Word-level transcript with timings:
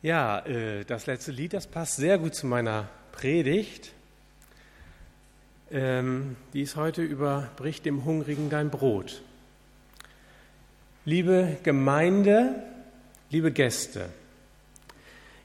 Ja, 0.00 0.46
äh, 0.46 0.84
das 0.84 1.06
letzte 1.06 1.32
Lied, 1.32 1.52
das 1.52 1.66
passt 1.66 1.96
sehr 1.96 2.18
gut 2.18 2.32
zu 2.32 2.46
meiner 2.46 2.88
Predigt. 3.10 3.90
Ähm, 5.72 6.36
die 6.52 6.62
ist 6.62 6.76
heute 6.76 7.02
über 7.02 7.48
Brich 7.56 7.82
dem 7.82 8.04
Hungrigen 8.04 8.48
dein 8.48 8.70
Brot. 8.70 9.22
Liebe 11.04 11.56
Gemeinde, 11.64 12.62
liebe 13.30 13.50
Gäste, 13.50 14.08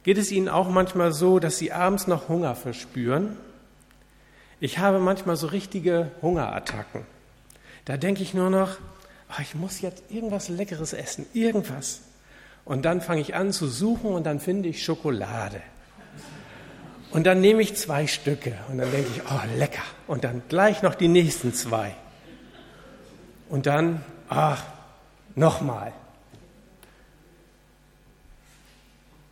geht 0.03 0.19
es 0.19 0.31
Ihnen 0.31 0.49
auch 0.49 0.69
manchmal 0.69 1.13
so, 1.13 1.39
dass 1.39 1.57
Sie 1.57 1.71
abends 1.71 2.05
noch 2.05 2.29
Hunger 2.29 2.55
verspüren? 2.55 3.35
Ich 4.59 4.77
habe 4.77 4.99
manchmal 4.99 5.35
so 5.35 5.47
richtige 5.47 6.11
Hungerattacken. 6.21 7.01
Da 7.85 7.97
denke 7.97 8.21
ich 8.21 8.35
nur 8.35 8.51
noch, 8.51 8.77
ach, 9.29 9.39
ich 9.39 9.55
muss 9.55 9.81
jetzt 9.81 10.03
irgendwas 10.11 10.47
Leckeres 10.47 10.93
essen, 10.93 11.25
irgendwas. 11.33 12.01
Und 12.65 12.85
dann 12.85 13.01
fange 13.01 13.21
ich 13.21 13.35
an 13.35 13.51
zu 13.51 13.67
suchen 13.67 14.11
und 14.11 14.25
dann 14.25 14.39
finde 14.39 14.69
ich 14.69 14.83
Schokolade. 14.83 15.61
Und 17.11 17.25
dann 17.25 17.41
nehme 17.41 17.61
ich 17.61 17.75
zwei 17.75 18.07
Stücke 18.07 18.57
und 18.69 18.79
dann 18.79 18.89
denke 18.91 19.09
ich, 19.15 19.21
oh, 19.23 19.57
lecker. 19.57 19.83
Und 20.07 20.23
dann 20.23 20.41
gleich 20.49 20.81
noch 20.81 20.95
die 20.95 21.07
nächsten 21.07 21.53
zwei. 21.53 21.95
Und 23.49 23.67
dann, 23.67 24.03
ach, 24.29 24.63
nochmal. 25.35 25.93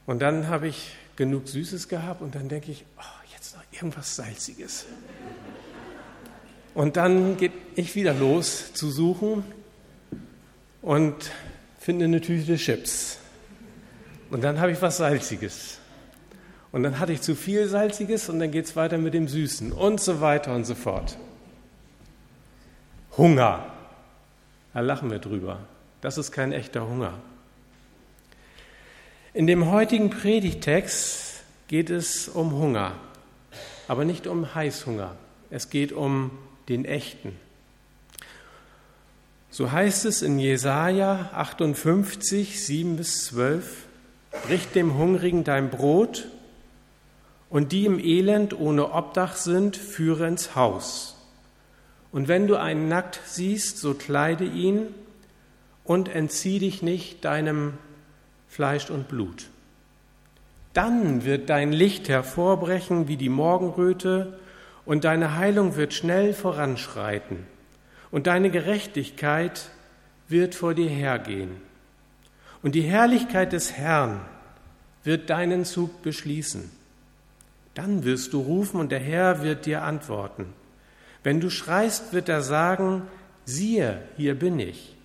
Und 0.05 0.22
dann 0.22 0.48
habe 0.48 0.67
ich 0.67 0.91
genug 1.16 1.48
Süßes 1.48 1.88
gehabt 1.88 2.22
und 2.22 2.36
dann 2.36 2.50
denke 2.50 2.72
ich, 2.72 2.86
oh, 2.98 3.25
jetzt 3.34 3.55
noch 3.55 3.63
irgendwas 3.72 4.16
Salziges. 4.16 4.86
Und 6.73 6.98
dann 6.98 7.38
geht 7.38 7.53
ich 7.75 7.95
wieder 7.95 8.13
los 8.13 8.73
zu 8.73 8.91
suchen 8.91 9.44
und 10.81 11.16
finde 11.80 12.05
eine 12.05 12.22
Tüte 12.22 12.58
Chips. 12.58 13.20
Und 14.31 14.41
dann 14.45 14.61
habe 14.61 14.71
ich 14.71 14.81
was 14.81 14.97
Salziges. 14.97 15.77
Und 16.71 16.83
dann 16.83 16.99
hatte 16.99 17.11
ich 17.11 17.21
zu 17.21 17.35
viel 17.35 17.67
Salziges 17.67 18.29
und 18.29 18.39
dann 18.39 18.49
geht 18.49 18.65
es 18.65 18.77
weiter 18.77 18.97
mit 18.97 19.13
dem 19.13 19.27
Süßen 19.27 19.73
und 19.73 19.99
so 19.99 20.21
weiter 20.21 20.55
und 20.55 20.63
so 20.63 20.73
fort. 20.73 21.17
Hunger. 23.17 23.65
Da 24.73 24.79
lachen 24.79 25.11
wir 25.11 25.19
drüber. 25.19 25.59
Das 25.99 26.17
ist 26.17 26.31
kein 26.31 26.53
echter 26.53 26.87
Hunger. 26.87 27.13
In 29.33 29.47
dem 29.47 29.69
heutigen 29.69 30.09
Predigtext 30.09 31.43
geht 31.67 31.89
es 31.89 32.29
um 32.29 32.53
Hunger, 32.53 32.93
aber 33.89 34.05
nicht 34.05 34.27
um 34.27 34.55
Heißhunger. 34.55 35.13
Es 35.49 35.69
geht 35.69 35.91
um 35.91 36.31
den 36.69 36.85
echten. 36.85 37.37
So 39.49 39.73
heißt 39.73 40.05
es 40.05 40.21
in 40.21 40.39
Jesaja 40.39 41.31
58, 41.33 42.65
7 42.65 42.95
bis 42.95 43.25
12 43.25 43.91
brich 44.31 44.67
dem 44.69 44.97
Hungrigen 44.97 45.43
dein 45.43 45.69
Brot 45.69 46.27
und 47.49 47.71
die 47.71 47.85
im 47.85 47.99
Elend 47.99 48.57
ohne 48.57 48.91
Obdach 48.93 49.35
sind, 49.35 49.75
führe 49.75 50.27
ins 50.27 50.55
Haus. 50.55 51.17
Und 52.11 52.27
wenn 52.27 52.47
du 52.47 52.57
einen 52.57 52.87
nackt 52.87 53.19
siehst, 53.25 53.77
so 53.77 53.93
kleide 53.93 54.45
ihn 54.45 54.87
und 55.83 56.09
entzieh 56.09 56.59
dich 56.59 56.81
nicht 56.81 57.25
deinem 57.25 57.73
Fleisch 58.47 58.89
und 58.89 59.07
Blut. 59.07 59.49
Dann 60.73 61.25
wird 61.25 61.49
dein 61.49 61.73
Licht 61.73 62.07
hervorbrechen 62.07 63.07
wie 63.07 63.17
die 63.17 63.29
Morgenröte 63.29 64.39
und 64.85 65.03
deine 65.03 65.35
Heilung 65.35 65.75
wird 65.75 65.93
schnell 65.93 66.33
voranschreiten 66.33 67.45
und 68.09 68.27
deine 68.27 68.49
Gerechtigkeit 68.49 69.69
wird 70.27 70.55
vor 70.55 70.73
dir 70.73 70.89
hergehen. 70.89 71.70
Und 72.64 72.76
die 72.76 72.81
Herrlichkeit 72.81 73.54
des 73.54 73.73
Herrn 73.73 74.22
wird 75.04 75.30
deinen 75.30 75.66
Zug 75.66 76.02
beschließen. 76.02 76.70
Dann 77.73 78.04
wirst 78.04 78.33
du 78.33 78.42
rufen 78.42 78.80
und 78.80 78.92
der 78.92 78.99
Herr 78.99 79.44
wird 79.44 79.66
dir 79.66 79.83
antworten. 79.83 80.45
Wenn 81.23 81.39
du 81.39 81.50
schreist, 81.50 82.14
wird 82.14 82.30
er 82.30 82.42
sagen, 82.42 83.04
siehe, 83.45 84.02
hier 84.17 84.36
bin 84.36 84.60
ich. 84.60 84.95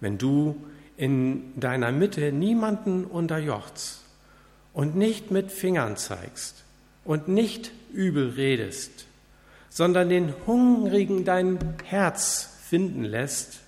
Wenn 0.00 0.18
du 0.18 0.56
in 0.96 1.58
deiner 1.58 1.92
Mitte 1.92 2.32
niemanden 2.32 3.04
unterjochst 3.04 4.02
und 4.72 4.96
nicht 4.96 5.30
mit 5.30 5.50
Fingern 5.50 5.96
zeigst 5.96 6.64
und 7.04 7.28
nicht 7.28 7.72
übel 7.92 8.30
redest, 8.30 9.06
sondern 9.68 10.08
den 10.08 10.34
Hungrigen 10.46 11.24
dein 11.24 11.58
Herz 11.84 12.58
finden 12.64 13.04
lässt 13.04 13.60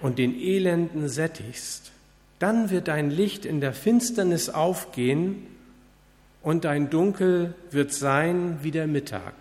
und 0.00 0.18
den 0.18 0.38
Elenden 0.38 1.08
sättigst, 1.08 1.92
dann 2.38 2.70
wird 2.70 2.88
dein 2.88 3.10
Licht 3.10 3.44
in 3.44 3.60
der 3.60 3.72
Finsternis 3.72 4.50
aufgehen 4.50 5.46
und 6.42 6.64
dein 6.64 6.90
Dunkel 6.90 7.54
wird 7.70 7.92
sein 7.92 8.58
wie 8.62 8.70
der 8.70 8.86
Mittag. 8.86 9.34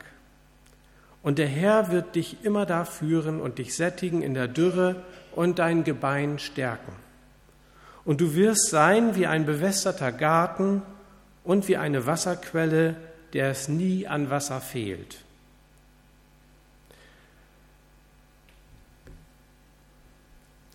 Und 1.22 1.40
der 1.40 1.48
Herr 1.48 1.92
wird 1.92 2.16
dich 2.16 2.38
immer 2.44 2.66
da 2.66 2.86
führen 2.86 3.42
und 3.42 3.58
dich 3.58 3.76
sättigen 3.76 4.22
in 4.22 4.34
der 4.34 4.48
Dürre 4.48 5.04
und 5.34 5.60
dein 5.60 5.84
Gebein 5.84 6.40
stärken. 6.40 6.94
Und 8.06 8.22
du 8.22 8.36
wirst 8.36 8.70
sein 8.70 9.16
wie 9.16 9.26
ein 9.26 9.46
bewässerter 9.46 10.12
Garten 10.12 10.84
und 11.44 11.68
wie 11.68 11.78
eine 11.78 12.06
Wasserquelle, 12.06 12.96
der 13.34 13.50
es 13.50 13.68
nie 13.68 14.08
an 14.08 14.30
Wasser 14.30 14.62
fehlt. 14.62 15.25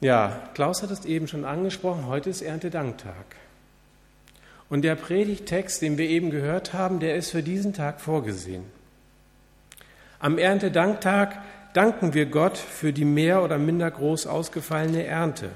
Ja, 0.01 0.49
Klaus 0.55 0.83
hat 0.83 0.91
es 0.91 1.05
eben 1.05 1.29
schon 1.29 1.45
angesprochen, 1.45 2.07
heute 2.07 2.31
ist 2.31 2.41
Erntedanktag. 2.41 3.37
Und 4.71 4.83
der 4.83 4.95
Predigtext, 4.95 5.83
den 5.83 5.99
wir 5.99 6.09
eben 6.09 6.31
gehört 6.31 6.73
haben, 6.73 7.01
der 7.01 7.17
ist 7.17 7.31
für 7.31 7.43
diesen 7.43 7.75
Tag 7.75 8.01
vorgesehen. 8.01 8.65
Am 10.19 10.39
Erntedanktag 10.39 11.37
danken 11.75 12.15
wir 12.15 12.27
Gott 12.27 12.57
für 12.57 12.95
die 12.95 13.05
mehr 13.05 13.43
oder 13.43 13.59
minder 13.59 13.91
groß 13.91 14.27
ausgefallene 14.27 15.05
Ernte. 15.05 15.51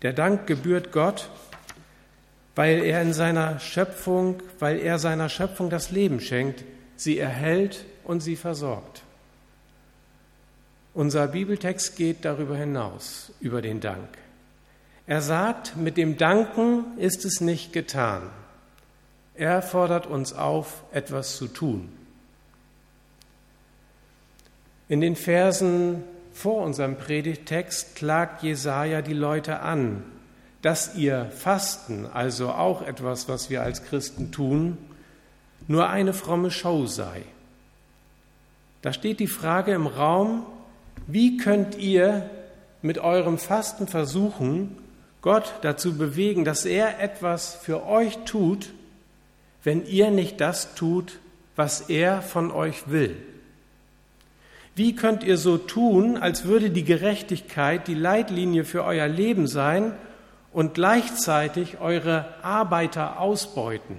Der 0.00 0.14
Dank 0.14 0.46
gebührt 0.46 0.90
Gott, 0.92 1.28
weil 2.54 2.82
er 2.82 3.02
in 3.02 3.12
seiner 3.12 3.60
Schöpfung, 3.60 4.42
weil 4.60 4.78
er 4.78 4.98
seiner 4.98 5.28
Schöpfung 5.28 5.68
das 5.68 5.90
Leben 5.90 6.20
schenkt, 6.20 6.64
sie 6.96 7.18
erhält 7.18 7.84
und 8.04 8.20
sie 8.20 8.36
versorgt. 8.36 9.02
Unser 10.98 11.28
Bibeltext 11.28 11.94
geht 11.94 12.24
darüber 12.24 12.56
hinaus, 12.56 13.30
über 13.38 13.62
den 13.62 13.78
Dank. 13.78 14.08
Er 15.06 15.22
sagt, 15.22 15.76
mit 15.76 15.96
dem 15.96 16.16
Danken 16.16 16.98
ist 16.98 17.24
es 17.24 17.40
nicht 17.40 17.72
getan. 17.72 18.22
Er 19.36 19.62
fordert 19.62 20.08
uns 20.08 20.32
auf, 20.32 20.82
etwas 20.90 21.36
zu 21.36 21.46
tun. 21.46 21.88
In 24.88 25.00
den 25.00 25.14
Versen 25.14 26.02
vor 26.32 26.64
unserem 26.64 26.96
Predigtext 26.96 27.94
klagt 27.94 28.42
Jesaja 28.42 29.00
die 29.00 29.14
Leute 29.14 29.60
an, 29.60 30.02
dass 30.62 30.96
ihr 30.96 31.26
Fasten, 31.26 32.06
also 32.06 32.50
auch 32.50 32.82
etwas, 32.82 33.28
was 33.28 33.50
wir 33.50 33.62
als 33.62 33.84
Christen 33.84 34.32
tun, 34.32 34.76
nur 35.68 35.90
eine 35.90 36.12
fromme 36.12 36.50
Show 36.50 36.86
sei. 36.86 37.22
Da 38.82 38.92
steht 38.92 39.20
die 39.20 39.28
Frage 39.28 39.72
im 39.74 39.86
Raum, 39.86 40.44
wie 41.06 41.36
könnt 41.36 41.76
ihr 41.76 42.28
mit 42.82 42.98
eurem 42.98 43.38
Fasten 43.38 43.86
versuchen, 43.86 44.76
Gott 45.20 45.54
dazu 45.62 45.98
bewegen, 45.98 46.44
dass 46.44 46.64
er 46.64 47.00
etwas 47.00 47.54
für 47.54 47.86
euch 47.86 48.18
tut, 48.24 48.70
wenn 49.64 49.84
ihr 49.86 50.10
nicht 50.10 50.40
das 50.40 50.74
tut, 50.74 51.18
was 51.56 51.82
er 51.82 52.22
von 52.22 52.50
euch 52.50 52.88
will? 52.88 53.16
Wie 54.74 54.94
könnt 54.94 55.24
ihr 55.24 55.38
so 55.38 55.58
tun, 55.58 56.16
als 56.16 56.44
würde 56.44 56.70
die 56.70 56.84
Gerechtigkeit 56.84 57.88
die 57.88 57.94
Leitlinie 57.94 58.64
für 58.64 58.84
euer 58.84 59.08
Leben 59.08 59.48
sein 59.48 59.92
und 60.52 60.74
gleichzeitig 60.74 61.80
eure 61.80 62.26
Arbeiter 62.42 63.20
ausbeuten? 63.20 63.96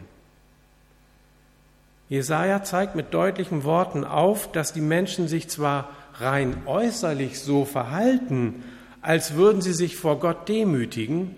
Jesaja 2.07 2.63
zeigt 2.63 2.95
mit 2.95 3.13
deutlichen 3.13 3.65
Worten 3.65 4.05
auf, 4.05 4.51
dass 4.53 4.71
die 4.71 4.81
Menschen 4.81 5.27
sich 5.27 5.49
zwar 5.49 5.89
rein 6.21 6.63
äußerlich 6.65 7.39
so 7.39 7.65
verhalten, 7.65 8.63
als 9.01 9.35
würden 9.35 9.61
sie 9.61 9.73
sich 9.73 9.95
vor 9.95 10.19
Gott 10.19 10.49
demütigen, 10.49 11.35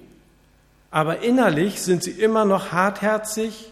aber 0.89 1.19
innerlich 1.21 1.81
sind 1.81 2.03
sie 2.03 2.11
immer 2.11 2.43
noch 2.45 2.71
hartherzig 2.71 3.71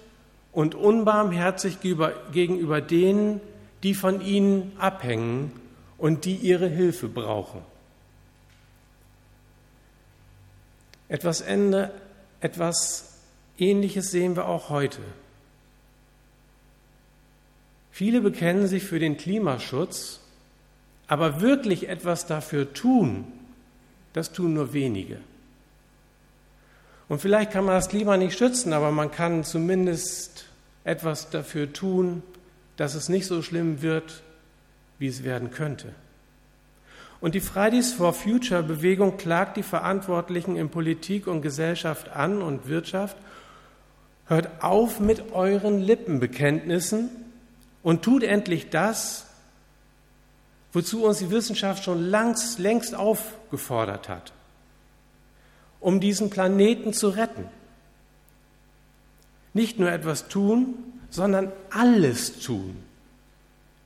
und 0.52 0.76
unbarmherzig 0.76 1.80
gegenüber 1.82 2.82
denen, 2.82 3.42
die 3.84 3.94
von 3.94 4.22
ihnen 4.22 4.72
abhängen 4.80 5.52
und 5.98 6.26
die 6.26 6.36
ihre 6.36 6.68
Hilfe 6.68 7.08
brauchen. 7.08 7.62
Etwas, 11.10 11.42
Ende, 11.42 11.92
etwas 12.40 13.18
Ähnliches 13.58 14.12
sehen 14.12 14.36
wir 14.36 14.48
auch 14.48 14.70
heute. 14.70 15.02
Viele 17.92 18.22
bekennen 18.22 18.68
sich 18.68 18.84
für 18.84 19.00
den 19.00 19.18
Klimaschutz 19.18 20.22
aber 21.10 21.42
wirklich 21.42 21.90
etwas 21.90 22.28
dafür 22.28 22.72
tun, 22.72 23.26
das 24.14 24.32
tun 24.32 24.54
nur 24.54 24.74
wenige. 24.74 25.18
Und 27.10 27.20
vielleicht 27.20 27.52
kann 27.52 27.66
man 27.66 27.74
das 27.74 27.90
Klima 27.90 28.16
nicht 28.16 28.38
schützen, 28.38 28.72
aber 28.74 28.92
man 28.92 29.10
kann 29.10 29.44
zumindest 29.44 30.46
etwas 30.84 31.32
dafür 31.32 31.74
tun, 31.74 32.22
dass 32.78 32.94
es 32.94 33.10
nicht 33.10 33.26
so 33.26 33.42
schlimm 33.42 33.82
wird, 33.82 34.22
wie 35.00 35.08
es 35.08 35.24
werden 35.24 35.50
könnte. 35.50 35.94
Und 37.22 37.34
die 37.34 37.42
Fridays 37.42 37.92
for 37.92 38.14
Future 38.14 38.62
Bewegung 38.62 39.18
klagt 39.18 39.58
die 39.58 39.64
Verantwortlichen 39.64 40.56
in 40.56 40.70
Politik 40.70 41.26
und 41.26 41.42
Gesellschaft 41.42 42.10
an 42.10 42.44
und 42.44 42.68
Wirtschaft, 42.68 43.18
hört 44.28 44.64
auf 44.64 45.00
mit 45.00 45.32
euren 45.32 45.82
Lippenbekenntnissen 45.82 47.10
und 47.82 48.04
tut 48.04 48.22
endlich 48.22 48.70
das, 48.70 49.26
wozu 50.74 51.04
uns 51.04 51.20
die 51.20 51.32
Wissenschaft 51.32 51.84
schon 51.84 52.04
längst, 52.04 52.60
längst 52.60 52.96
aufgefordert 52.96 54.10
hat, 54.10 54.34
um 55.80 56.00
diesen 56.00 56.30
Planeten 56.30 56.94
zu 56.94 57.10
retten. 57.10 57.46
Nicht 59.54 59.80
nur 59.80 59.92
etwas 59.92 60.28
tun, 60.28 60.76
sondern 61.10 61.52
alles 61.72 62.40
tun, 62.40 62.78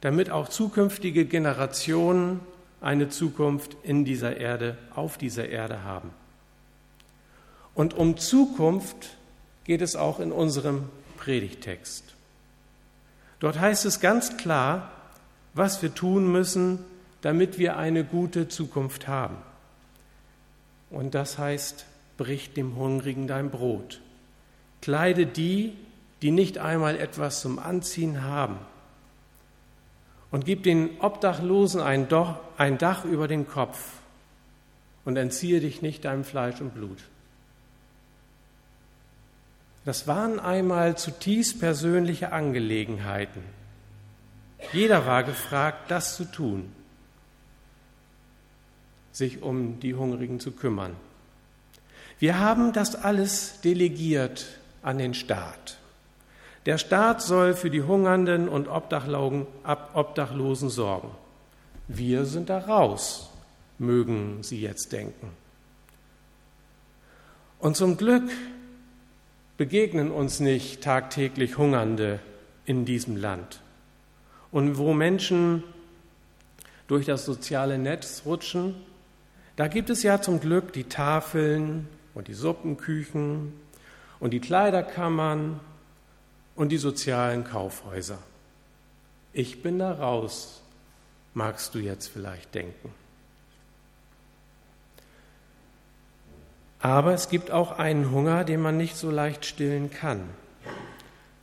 damit 0.01 0.29
auch 0.29 0.49
zukünftige 0.49 1.25
Generationen 1.25 2.41
eine 2.81 3.07
Zukunft 3.09 3.77
in 3.83 4.03
dieser 4.03 4.35
Erde, 4.37 4.77
auf 4.93 5.17
dieser 5.17 5.47
Erde 5.47 5.83
haben. 5.83 6.11
Und 7.73 7.93
um 7.93 8.17
Zukunft 8.17 9.15
geht 9.63 9.81
es 9.81 9.95
auch 9.95 10.19
in 10.19 10.31
unserem 10.33 10.89
Predigtext. 11.17 12.03
Dort 13.39 13.59
heißt 13.59 13.85
es 13.85 14.01
ganz 14.01 14.37
klar, 14.37 14.91
was 15.53 15.81
wir 15.81 15.93
tun 15.93 16.31
müssen, 16.31 16.79
damit 17.21 17.57
wir 17.57 17.77
eine 17.77 18.03
gute 18.03 18.47
Zukunft 18.47 19.07
haben. 19.07 19.37
Und 20.89 21.15
das 21.15 21.37
heißt, 21.37 21.85
brich 22.17 22.53
dem 22.53 22.75
Hungrigen 22.75 23.27
dein 23.27 23.49
Brot. 23.49 24.01
Kleide 24.81 25.25
die, 25.25 25.73
die 26.21 26.31
nicht 26.31 26.57
einmal 26.57 26.97
etwas 26.97 27.41
zum 27.41 27.59
Anziehen 27.59 28.23
haben. 28.23 28.57
Und 30.31 30.45
gib 30.45 30.63
den 30.63 30.99
Obdachlosen 30.99 31.81
ein, 31.81 32.07
Dach 32.07 33.05
über 33.05 33.27
den 33.27 33.47
Kopf 33.47 33.77
und 35.05 35.17
entziehe 35.17 35.59
dich 35.59 35.81
nicht 35.81 36.05
deinem 36.05 36.23
Fleisch 36.23 36.59
und 36.59 36.73
Blut. 36.73 36.97
Das 39.85 40.07
waren 40.07 40.39
einmal 40.39 40.97
zutiefst 40.97 41.59
persönliche 41.59 42.31
Angelegenheiten. 42.31 43.43
Jeder 44.71 45.05
war 45.05 45.23
gefragt, 45.23 45.91
das 45.91 46.15
zu 46.15 46.25
tun, 46.25 46.71
sich 49.11 49.41
um 49.41 49.79
die 49.79 49.93
Hungrigen 49.93 50.39
zu 50.39 50.51
kümmern. 50.51 50.95
Wir 52.19 52.39
haben 52.39 52.73
das 52.73 52.95
alles 52.95 53.59
delegiert 53.61 54.45
an 54.81 54.97
den 54.97 55.13
Staat. 55.13 55.77
Der 56.65 56.77
Staat 56.77 57.21
soll 57.21 57.53
für 57.53 57.69
die 57.69 57.81
Hungernden 57.81 58.47
und 58.47 58.69
Obdachlosen 58.69 60.69
sorgen. 60.69 61.11
Wir 61.87 62.25
sind 62.25 62.49
da 62.49 62.59
raus, 62.59 63.29
mögen 63.77 64.41
Sie 64.41 64.61
jetzt 64.61 64.93
denken. 64.93 65.29
Und 67.59 67.75
zum 67.75 67.97
Glück 67.97 68.29
begegnen 69.57 70.11
uns 70.11 70.39
nicht 70.39 70.81
tagtäglich 70.81 71.57
Hungernde 71.57 72.19
in 72.65 72.85
diesem 72.85 73.17
Land. 73.17 73.59
Und 74.53 74.77
wo 74.77 74.93
Menschen 74.93 75.63
durch 76.87 77.07
das 77.07 77.25
soziale 77.25 77.79
Netz 77.79 78.21
rutschen, 78.23 78.75
da 79.55 79.67
gibt 79.67 79.89
es 79.89 80.03
ja 80.03 80.21
zum 80.21 80.39
Glück 80.39 80.73
die 80.73 80.83
Tafeln 80.83 81.89
und 82.13 82.27
die 82.27 82.35
Suppenküchen 82.35 83.51
und 84.19 84.29
die 84.29 84.39
Kleiderkammern 84.39 85.59
und 86.55 86.69
die 86.69 86.77
sozialen 86.77 87.43
Kaufhäuser. 87.43 88.19
Ich 89.33 89.63
bin 89.63 89.79
da 89.79 89.91
raus, 89.91 90.61
magst 91.33 91.73
du 91.73 91.79
jetzt 91.79 92.07
vielleicht 92.09 92.53
denken. 92.53 92.93
Aber 96.79 97.15
es 97.15 97.27
gibt 97.27 97.49
auch 97.49 97.79
einen 97.79 98.11
Hunger, 98.11 98.43
den 98.43 98.61
man 98.61 98.77
nicht 98.77 98.97
so 98.97 99.09
leicht 99.09 99.45
stillen 99.45 99.89
kann. 99.89 100.29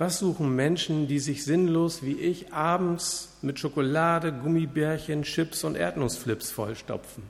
Was 0.00 0.18
suchen 0.18 0.56
Menschen, 0.56 1.08
die 1.08 1.18
sich 1.18 1.44
sinnlos 1.44 2.02
wie 2.02 2.14
ich 2.14 2.54
abends 2.54 3.36
mit 3.42 3.58
Schokolade, 3.58 4.32
Gummibärchen, 4.32 5.24
Chips 5.24 5.62
und 5.62 5.76
Erdnussflips 5.76 6.50
vollstopfen? 6.50 7.22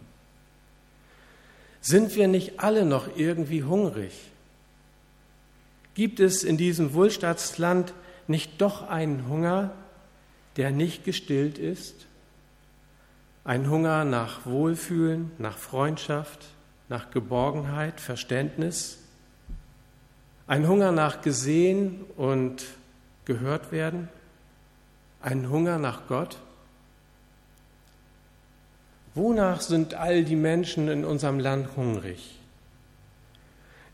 Sind 1.80 2.14
wir 2.14 2.28
nicht 2.28 2.60
alle 2.60 2.84
noch 2.84 3.16
irgendwie 3.16 3.64
hungrig? 3.64 4.12
Gibt 5.94 6.20
es 6.20 6.44
in 6.44 6.58
diesem 6.58 6.94
Wohlstaatsland 6.94 7.92
nicht 8.28 8.60
doch 8.60 8.88
einen 8.88 9.26
Hunger, 9.26 9.72
der 10.56 10.70
nicht 10.70 11.02
gestillt 11.04 11.58
ist? 11.58 12.06
Ein 13.42 13.68
Hunger 13.68 14.04
nach 14.04 14.46
Wohlfühlen, 14.46 15.32
nach 15.38 15.58
Freundschaft, 15.58 16.46
nach 16.88 17.10
Geborgenheit, 17.10 18.00
Verständnis, 18.00 19.00
ein 20.50 20.66
Hunger 20.66 20.90
nach 20.90 21.20
gesehen 21.20 22.04
und 22.16 22.64
gehört 23.24 23.70
werden, 23.70 24.08
ein 25.22 25.48
Hunger 25.48 25.78
nach 25.78 26.08
Gott. 26.08 26.38
Wonach 29.14 29.60
sind 29.60 29.94
all 29.94 30.24
die 30.24 30.34
Menschen 30.34 30.88
in 30.88 31.04
unserem 31.04 31.38
Land 31.38 31.76
hungrig? 31.76 32.40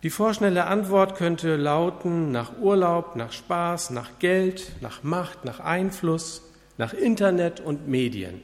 Die 0.02 0.08
vorschnelle 0.08 0.64
Antwort 0.66 1.16
könnte 1.16 1.56
lauten 1.56 2.32
nach 2.32 2.56
Urlaub, 2.58 3.16
nach 3.16 3.32
Spaß, 3.32 3.90
nach 3.90 4.18
Geld, 4.18 4.72
nach 4.80 5.02
Macht, 5.02 5.44
nach 5.44 5.60
Einfluss, 5.60 6.40
nach 6.78 6.94
Internet 6.94 7.60
und 7.60 7.86
Medien. 7.86 8.40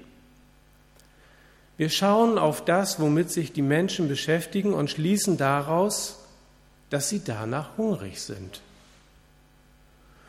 Wir 1.79 1.88
schauen 1.88 2.37
auf 2.37 2.62
das, 2.62 3.00
womit 3.00 3.31
sich 3.31 3.55
die 3.55 3.62
Menschen 3.62 4.06
beschäftigen 4.06 4.75
und 4.75 4.91
schließen 4.91 5.38
daraus, 5.38 6.21
dass 6.93 7.09
sie 7.09 7.23
danach 7.25 7.79
hungrig 7.79 8.21
sind. 8.21 8.61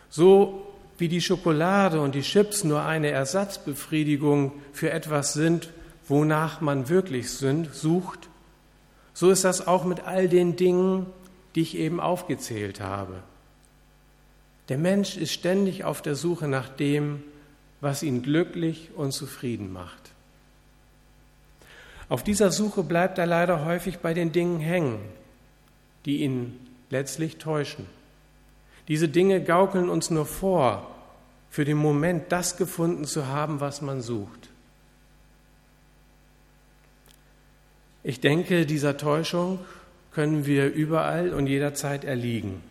So 0.10 0.66
wie 0.98 1.10
die 1.10 1.20
Schokolade 1.20 2.00
und 2.00 2.16
die 2.16 2.22
Chips 2.22 2.64
nur 2.64 2.86
eine 2.86 3.10
Ersatzbefriedigung 3.10 4.54
für 4.72 4.90
etwas 4.90 5.34
sind, 5.34 5.70
wonach 6.08 6.62
man 6.62 6.88
wirklich 6.88 7.32
sucht, 7.32 8.30
so 9.14 9.30
ist 9.30 9.44
das 9.44 9.68
auch 9.68 9.84
mit 9.84 10.06
all 10.06 10.30
den 10.30 10.56
Dingen, 10.56 11.06
die 11.56 11.62
ich 11.62 11.76
eben 11.76 12.00
aufgezählt 12.00 12.80
habe. 12.80 13.16
Der 14.70 14.78
Mensch 14.78 15.18
ist 15.18 15.34
ständig 15.34 15.84
auf 15.84 16.02
der 16.02 16.16
Suche 16.16 16.48
nach 16.48 16.70
dem, 16.70 17.24
was 17.82 18.04
ihn 18.04 18.24
glücklich 18.24 18.92
und 18.96 19.12
zufrieden 19.12 19.74
macht. 19.74 20.14
Auf 22.08 22.24
dieser 22.24 22.52
Suche 22.52 22.84
bleibt 22.84 23.18
er 23.18 23.26
leider 23.26 23.66
häufig 23.66 23.98
bei 24.00 24.14
den 24.14 24.32
Dingen 24.32 24.62
hängen, 24.62 25.00
die 26.06 26.24
ihn 26.24 26.60
letztlich 26.90 27.38
täuschen. 27.38 27.86
Diese 28.88 29.08
Dinge 29.08 29.44
gaukeln 29.44 29.90
uns 29.90 30.10
nur 30.10 30.26
vor, 30.26 30.90
für 31.50 31.66
den 31.66 31.78
Moment 31.78 32.32
das 32.32 32.58
gefunden 32.58 33.06
zu 33.06 33.28
haben, 33.28 33.60
was 33.60 33.82
man 33.82 34.02
sucht. 34.02 34.50
Ich 38.04 38.20
denke, 38.20 38.66
dieser 38.66 38.98
Täuschung 38.98 39.60
können 40.12 40.46
wir 40.46 40.74
überall 40.74 41.34
und 41.34 41.48
jederzeit 41.48 42.04
erliegen, 42.04 42.62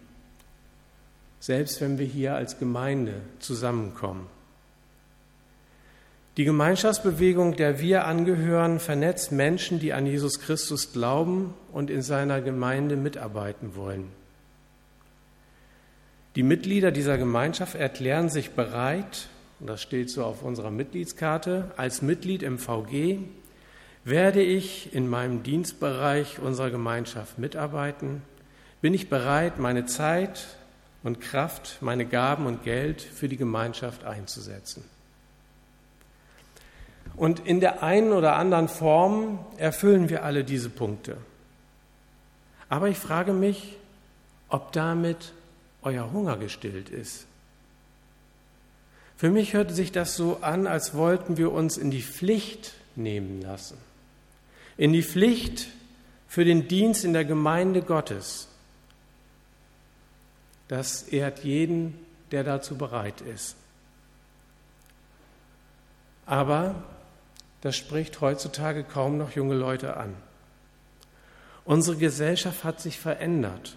selbst 1.41 1.81
wenn 1.81 1.99
wir 1.99 2.07
hier 2.07 2.35
als 2.35 2.59
Gemeinde 2.59 3.15
zusammenkommen. 3.39 4.27
Die 6.39 6.45
Gemeinschaftsbewegung, 6.45 7.57
der 7.57 7.79
wir 7.81 8.07
angehören, 8.07 8.81
vernetzt 8.81 9.33
Menschen, 9.33 9.81
die 9.81 9.93
an 9.93 10.07
Jesus 10.07 10.41
Christus 10.41 10.95
glauben 10.95 11.53
und 11.73 11.91
in 11.91 12.01
seiner 12.01 12.41
Gemeinde 12.41 12.97
mitarbeiten 12.97 13.77
wollen. 13.77 14.09
Die 16.35 16.43
Mitglieder 16.43 16.91
dieser 16.91 17.19
Gemeinschaft 17.19 17.75
erklären 17.75 18.31
sich 18.31 18.53
bereit, 18.53 19.29
und 19.61 19.67
das 19.67 19.83
steht 19.83 20.09
so 20.09 20.25
auf 20.25 20.43
unserer 20.43 20.71
Mitgliedskarte, 20.71 21.71
als 21.77 22.01
Mitglied 22.01 22.43
im 22.43 22.59
VG 22.59 23.19
werde 24.05 24.43
ich 24.43 24.95
in 24.95 25.11
meinem 25.11 25.43
Dienstbereich 25.43 26.39
unserer 26.39 26.71
Gemeinschaft 26.71 27.39
mitarbeiten, 27.39 28.23
bin 28.81 28.95
ich 28.95 29.11
bereit, 29.11 29.59
meine 29.59 29.85
Zeit 29.85 30.57
und 31.03 31.21
Kraft, 31.21 31.77
meine 31.83 32.07
Gaben 32.07 32.47
und 32.47 32.65
Geld 32.65 33.03
für 33.03 33.29
die 33.29 33.37
Gemeinschaft 33.37 34.05
einzusetzen. 34.05 34.83
Und 37.15 37.41
in 37.47 37.61
der 37.61 37.83
einen 37.83 38.13
oder 38.13 38.37
anderen 38.37 38.69
Form 38.69 39.39
erfüllen 39.59 40.09
wir 40.09 40.25
alle 40.25 40.45
diese 40.45 40.71
Punkte. 40.71 41.17
Aber 42.69 42.89
ich 42.89 42.99
frage 42.99 43.33
mich, 43.33 43.77
ob 44.49 44.73
damit 44.73 45.33
euer 45.83 46.13
Hunger 46.13 46.37
gestillt 46.37 46.89
ist. 46.89 47.27
Für 49.17 49.31
mich 49.31 49.53
hörte 49.53 49.75
sich 49.75 49.93
das 49.93 50.17
so 50.17 50.39
an, 50.41 50.67
als 50.67 50.95
wollten 50.95 51.37
wir 51.37 51.53
uns 51.53 51.77
in 51.77 51.91
die 51.91 52.03
Pflicht 52.03 52.75
nehmen 52.97 53.41
lassen. 53.43 53.77
In 54.77 54.93
die 54.93 55.03
Pflicht 55.03 55.69
für 56.29 56.45
den 56.45 56.67
Dienst 56.67 57.05
in 57.05 57.13
der 57.13 57.25
Gemeinde 57.25 57.83
Gottes. 57.83 58.49
das 60.69 61.03
ehrt 61.03 61.45
jeden, 61.45 61.99
der 62.31 62.45
dazu 62.45 62.77
bereit 62.77 63.21
ist. 63.21 63.57
Aber 66.25 66.83
das 67.63 67.77
spricht 67.77 68.21
heutzutage 68.21 68.85
kaum 68.85 69.17
noch 69.17 69.31
junge 69.31 69.55
Leute 69.55 69.97
an. 69.97 70.15
Unsere 71.65 71.97
Gesellschaft 71.97 72.65
hat 72.65 72.81
sich 72.81 72.99
verändert. 72.99 73.77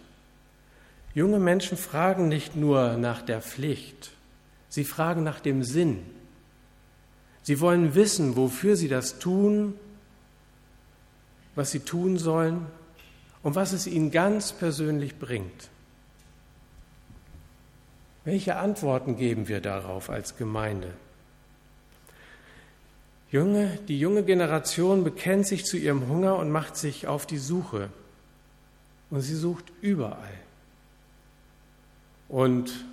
Junge 1.13 1.39
Menschen 1.39 1.77
fragen 1.77 2.27
nicht 2.27 2.55
nur 2.55 2.97
nach 2.97 3.21
der 3.21 3.41
Pflicht, 3.41 4.11
sie 4.69 4.83
fragen 4.83 5.23
nach 5.23 5.39
dem 5.39 5.63
Sinn. 5.63 6.03
Sie 7.43 7.59
wollen 7.59 7.93
wissen, 7.93 8.35
wofür 8.35 8.75
sie 8.75 8.89
das 8.89 9.19
tun, 9.19 9.75
was 11.53 11.71
sie 11.71 11.79
tun 11.79 12.17
sollen 12.17 12.65
und 13.43 13.53
was 13.55 13.71
es 13.71 13.85
ihnen 13.85 14.09
ganz 14.09 14.51
persönlich 14.51 15.19
bringt. 15.19 15.69
Welche 18.23 18.55
Antworten 18.55 19.15
geben 19.15 19.47
wir 19.47 19.61
darauf 19.61 20.09
als 20.09 20.35
Gemeinde? 20.35 20.91
Junge, 23.35 23.79
die 23.89 23.99
junge 23.99 24.23
Generation 24.23 25.03
bekennt 25.03 25.45
sich 25.45 25.65
zu 25.65 25.75
ihrem 25.75 26.07
Hunger 26.07 26.37
und 26.37 26.51
macht 26.51 26.77
sich 26.77 27.05
auf 27.05 27.25
die 27.25 27.37
Suche. 27.37 27.89
Und 29.09 29.19
sie 29.19 29.35
sucht 29.35 29.65
überall. 29.81 30.39
Und 32.29 32.85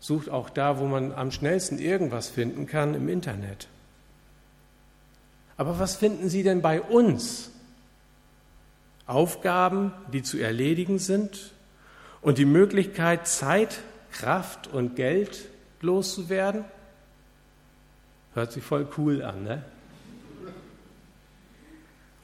sucht 0.00 0.30
auch 0.30 0.50
da, 0.50 0.80
wo 0.80 0.86
man 0.86 1.12
am 1.12 1.30
schnellsten 1.30 1.78
irgendwas 1.78 2.28
finden 2.28 2.66
kann, 2.66 2.94
im 2.94 3.08
Internet. 3.08 3.68
Aber 5.56 5.78
was 5.78 5.94
finden 5.94 6.28
Sie 6.28 6.42
denn 6.42 6.60
bei 6.60 6.82
uns? 6.82 7.52
Aufgaben, 9.06 9.92
die 10.12 10.24
zu 10.24 10.38
erledigen 10.38 10.98
sind 10.98 11.52
und 12.20 12.38
die 12.38 12.46
Möglichkeit, 12.46 13.28
Zeit, 13.28 13.78
Kraft 14.10 14.66
und 14.66 14.96
Geld 14.96 15.48
loszuwerden? 15.82 16.64
Hört 18.34 18.50
sich 18.50 18.64
voll 18.64 18.88
cool 18.98 19.22
an, 19.22 19.44
ne? 19.44 19.62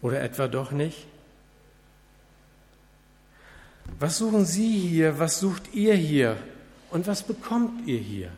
Oder 0.03 0.23
etwa 0.23 0.49
doch 0.49 0.71
nicht? 0.71 1.07
Was 3.99 4.19
suchen 4.19 4.45
Sie 4.47 4.79
hier? 4.79 5.19
Was 5.19 5.41
sucht 5.41 5.75
ihr 5.75 5.95
hier? 5.95 6.37
Und 6.91 7.07
was 7.07 7.23
bekommt 7.23 7.87
ihr 7.87 7.99
hier? 7.99 8.31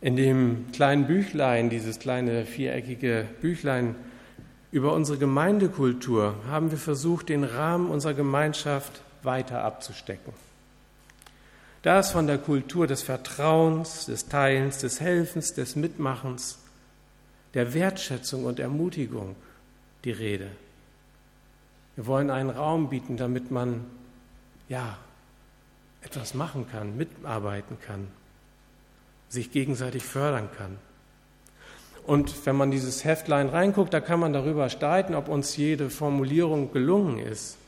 In 0.00 0.16
dem 0.16 0.66
kleinen 0.72 1.06
Büchlein, 1.06 1.70
dieses 1.70 2.00
kleine 2.00 2.44
viereckige 2.44 3.26
Büchlein 3.40 3.94
über 4.72 4.92
unsere 4.92 5.18
Gemeindekultur, 5.18 6.34
haben 6.48 6.70
wir 6.72 6.78
versucht, 6.78 7.28
den 7.28 7.44
Rahmen 7.44 7.88
unserer 7.88 8.14
Gemeinschaft 8.14 9.02
weiter 9.22 9.62
abzustecken. 9.62 10.32
Da 11.82 12.00
ist 12.00 12.10
von 12.10 12.26
der 12.26 12.38
Kultur 12.38 12.86
des 12.86 13.02
Vertrauens, 13.02 14.06
des 14.06 14.28
Teilens, 14.28 14.78
des 14.78 15.00
Helfens, 15.00 15.54
des 15.54 15.76
Mitmachens, 15.76 16.58
der 17.54 17.74
Wertschätzung 17.74 18.44
und 18.44 18.58
Ermutigung 18.58 19.36
die 20.04 20.10
Rede. 20.10 20.50
Wir 21.96 22.06
wollen 22.06 22.30
einen 22.30 22.50
Raum 22.50 22.88
bieten, 22.88 23.16
damit 23.16 23.50
man 23.50 23.84
ja 24.68 24.96
etwas 26.02 26.34
machen 26.34 26.66
kann, 26.70 26.96
mitarbeiten 26.96 27.78
kann, 27.80 28.08
sich 29.28 29.50
gegenseitig 29.50 30.02
fördern 30.02 30.48
kann. 30.56 30.78
Und 32.06 32.46
wenn 32.46 32.56
man 32.56 32.70
dieses 32.70 33.04
Heftlein 33.04 33.48
reinguckt, 33.48 33.94
da 33.94 34.00
kann 34.00 34.18
man 34.18 34.32
darüber 34.32 34.68
streiten, 34.68 35.14
ob 35.14 35.28
uns 35.28 35.56
jede 35.56 35.88
Formulierung 35.90 36.72
gelungen 36.72 37.18
ist. 37.20 37.58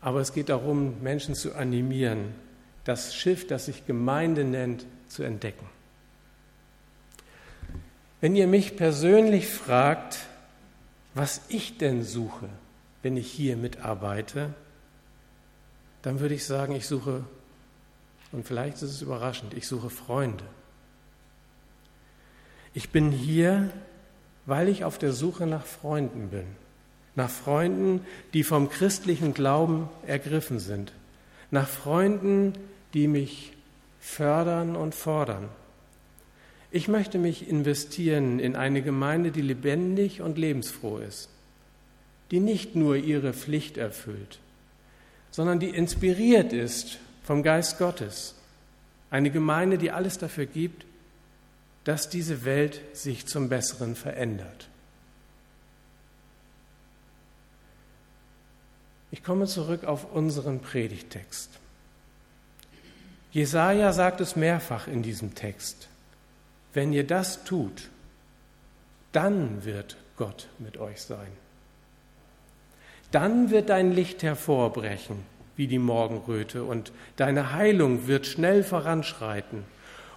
Aber 0.00 0.20
es 0.20 0.32
geht 0.32 0.48
darum, 0.48 1.02
Menschen 1.02 1.34
zu 1.34 1.54
animieren, 1.54 2.34
das 2.84 3.14
Schiff, 3.14 3.46
das 3.46 3.66
sich 3.66 3.86
Gemeinde 3.86 4.44
nennt, 4.44 4.86
zu 5.08 5.22
entdecken. 5.22 5.66
Wenn 8.20 8.34
ihr 8.34 8.46
mich 8.46 8.76
persönlich 8.76 9.46
fragt, 9.46 10.18
was 11.14 11.42
ich 11.48 11.78
denn 11.78 12.02
suche, 12.02 12.48
wenn 13.02 13.16
ich 13.16 13.30
hier 13.30 13.56
mitarbeite, 13.56 14.54
dann 16.02 16.20
würde 16.20 16.34
ich 16.34 16.46
sagen, 16.46 16.74
ich 16.74 16.86
suche, 16.86 17.24
und 18.32 18.46
vielleicht 18.46 18.76
ist 18.76 18.90
es 18.90 19.02
überraschend, 19.02 19.54
ich 19.54 19.66
suche 19.66 19.90
Freunde. 19.90 20.44
Ich 22.72 22.90
bin 22.90 23.10
hier, 23.10 23.70
weil 24.46 24.68
ich 24.68 24.84
auf 24.84 24.98
der 24.98 25.12
Suche 25.12 25.46
nach 25.46 25.64
Freunden 25.64 26.28
bin, 26.28 26.46
nach 27.16 27.30
Freunden, 27.30 28.04
die 28.32 28.44
vom 28.44 28.70
christlichen 28.70 29.34
Glauben 29.34 29.88
ergriffen 30.06 30.58
sind, 30.58 30.92
nach 31.50 31.68
Freunden, 31.68 32.54
die 32.94 33.08
mich 33.08 33.52
fördern 34.00 34.74
und 34.76 34.94
fordern 34.94 35.48
ich 36.76 36.88
möchte 36.88 37.16
mich 37.16 37.48
investieren 37.48 38.38
in 38.38 38.54
eine 38.54 38.82
Gemeinde, 38.82 39.30
die 39.30 39.40
lebendig 39.40 40.20
und 40.20 40.36
lebensfroh 40.36 40.98
ist, 40.98 41.30
die 42.30 42.38
nicht 42.38 42.76
nur 42.76 42.96
ihre 42.96 43.32
Pflicht 43.32 43.78
erfüllt, 43.78 44.40
sondern 45.30 45.58
die 45.58 45.70
inspiriert 45.70 46.52
ist 46.52 46.98
vom 47.24 47.42
Geist 47.42 47.78
Gottes. 47.78 48.34
Eine 49.08 49.30
Gemeinde, 49.30 49.78
die 49.78 49.90
alles 49.90 50.18
dafür 50.18 50.44
gibt, 50.44 50.84
dass 51.84 52.10
diese 52.10 52.44
Welt 52.44 52.82
sich 52.92 53.24
zum 53.24 53.48
Besseren 53.48 53.96
verändert. 53.96 54.68
Ich 59.10 59.24
komme 59.24 59.46
zurück 59.46 59.84
auf 59.84 60.12
unseren 60.12 60.60
Predigtext. 60.60 61.48
Jesaja 63.32 63.94
sagt 63.94 64.20
es 64.20 64.36
mehrfach 64.36 64.88
in 64.88 65.02
diesem 65.02 65.34
Text. 65.34 65.88
Wenn 66.76 66.92
ihr 66.92 67.06
das 67.06 67.42
tut, 67.44 67.88
dann 69.12 69.64
wird 69.64 69.96
Gott 70.18 70.48
mit 70.58 70.76
euch 70.76 71.00
sein. 71.00 71.32
Dann 73.10 73.48
wird 73.48 73.70
dein 73.70 73.92
Licht 73.92 74.22
hervorbrechen 74.22 75.22
wie 75.56 75.68
die 75.68 75.78
Morgenröte 75.78 76.64
und 76.64 76.92
deine 77.16 77.54
Heilung 77.54 78.08
wird 78.08 78.26
schnell 78.26 78.62
voranschreiten 78.62 79.64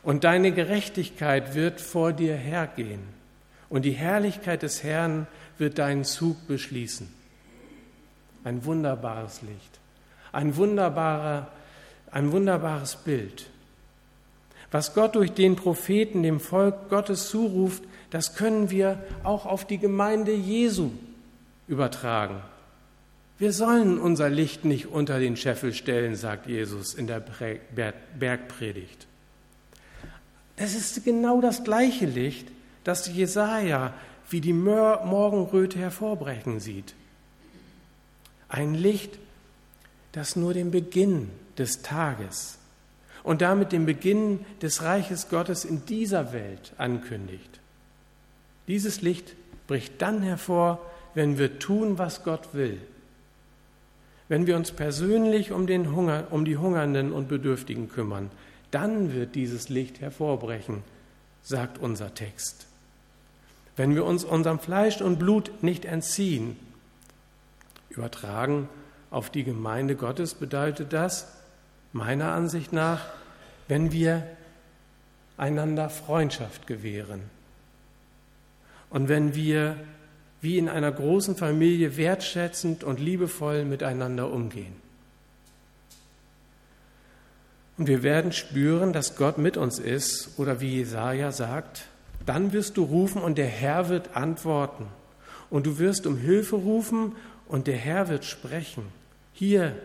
und 0.04 0.26
deine 0.26 0.52
Gerechtigkeit 0.52 1.56
wird 1.56 1.80
vor 1.80 2.12
dir 2.12 2.36
hergehen 2.36 3.04
und 3.70 3.86
die 3.86 3.94
Herrlichkeit 3.94 4.62
des 4.62 4.84
Herrn 4.84 5.28
wird 5.60 5.78
deinen 5.78 6.04
Zug 6.04 6.46
beschließen. 6.46 7.08
Ein 8.44 8.66
wunderbares 8.66 9.44
Licht, 9.44 9.80
ein 10.34 10.58
wunderbarer, 10.58 11.48
ein 12.12 12.34
wunderbares 12.34 12.98
Bild. 12.98 13.50
Was 14.72 14.94
Gott 14.94 15.16
durch 15.16 15.32
den 15.32 15.56
Propheten 15.56 16.24
dem 16.24 16.40
Volk 16.40 16.90
Gottes 16.90 17.30
zuruft, 17.30 17.84
das 18.12 18.36
können 18.36 18.70
wir 18.70 19.02
auch 19.24 19.46
auf 19.46 19.66
die 19.66 19.78
Gemeinde 19.78 20.34
Jesu 20.34 20.92
übertragen. 21.68 22.42
Wir 23.38 23.54
sollen 23.54 24.00
unser 24.00 24.30
Licht 24.30 24.66
nicht 24.66 24.88
unter 24.88 25.20
den 25.20 25.38
Scheffel 25.38 25.74
stellen, 25.74 26.16
sagt 26.16 26.48
Jesus 26.48 26.94
in 26.94 27.08
der 27.08 27.24
Bergpredigt. 28.20 29.08
Es 30.58 30.76
ist 30.76 31.06
genau 31.06 31.40
das 31.40 31.64
gleiche 31.64 32.06
Licht, 32.06 32.48
das 32.84 33.08
Jesaja 33.08 33.94
wie 34.30 34.42
die 34.42 34.54
Morgenröte 34.54 35.80
hervorbrechen 35.80 36.60
sieht. 36.60 36.94
Ein 38.50 38.74
Licht, 38.76 39.18
das 40.12 40.36
nur 40.36 40.54
den 40.54 40.70
Beginn 40.70 41.30
des 41.58 41.82
Tages 41.82 42.59
und 43.24 43.42
damit 43.42 43.72
den 43.72 43.86
Beginn 43.86 44.46
des 44.62 44.84
Reiches 44.84 45.30
Gottes 45.30 45.66
in 45.66 45.86
dieser 45.86 46.34
Welt 46.34 46.74
ankündigt. 46.78 47.60
Dieses 48.68 49.02
Licht 49.02 49.36
bricht 49.68 50.02
dann 50.02 50.22
hervor, 50.22 50.80
wenn 51.14 51.38
wir 51.38 51.60
tun, 51.60 51.98
was 51.98 52.24
Gott 52.24 52.50
will. 52.54 52.80
Wenn 54.28 54.46
wir 54.46 54.56
uns 54.56 54.72
persönlich 54.72 55.52
um, 55.52 55.66
den 55.66 55.96
Hunger, 55.96 56.28
um 56.30 56.46
die 56.46 56.58
Hungernden 56.58 57.12
und 57.12 57.28
Bedürftigen 57.28 57.90
kümmern, 57.90 58.30
dann 58.72 59.14
wird 59.14 59.34
dieses 59.34 59.70
Licht 59.70 60.02
hervorbrechen, 60.02 60.84
sagt 61.42 61.80
unser 61.80 62.14
Text. 62.14 62.68
Wenn 63.76 63.96
wir 63.96 64.06
uns 64.06 64.24
unserem 64.24 64.60
Fleisch 64.60 65.02
und 65.02 65.18
Blut 65.18 65.64
nicht 65.64 65.86
entziehen, 65.86 66.58
übertragen 67.90 68.70
auf 69.10 69.32
die 69.32 69.44
Gemeinde 69.44 69.96
Gottes 69.96 70.36
bedeutet 70.36 70.94
das, 70.94 71.39
meiner 71.92 72.34
Ansicht 72.34 72.74
nach, 72.74 73.06
wenn 73.68 73.92
wir 73.92 74.24
einander 75.38 75.90
Freundschaft 75.90 76.68
gewähren 76.68 77.22
und 78.90 79.08
wenn 79.08 79.36
wir 79.36 79.78
wie 80.42 80.58
in 80.58 80.70
einer 80.70 80.92
großen 80.92 81.36
Familie 81.36 81.98
wertschätzend 81.98 82.84
und 82.84 83.00
liebevoll 83.00 83.66
miteinander 83.66 84.32
umgehen. 84.32 84.74
Und 87.78 87.88
wir 87.88 88.04
werden 88.04 88.32
spüren, 88.32 88.92
dass 88.94 89.16
Gott 89.16 89.38
mit 89.38 89.58
uns 89.58 89.80
ist 89.80 90.38
oder 90.38 90.60
wie 90.60 90.78
Jesaja 90.78 91.32
sagt, 91.32 91.86
dann 92.26 92.52
wirst 92.52 92.78
du 92.78 92.84
rufen 92.84 93.22
und 93.22 93.38
der 93.38 93.48
Herr 93.48 93.90
wird 93.90 94.16
antworten. 94.16 94.86
Und 95.50 95.66
du 95.66 95.80
wirst 95.80 96.06
um 96.06 96.18
Hilfe 96.18 96.58
rufen 96.58 97.16
und 97.48 97.68
der 97.68 97.78
Herr 97.78 98.10
wird 98.10 98.26
sprechen. 98.26 98.84
Hier 99.34 99.76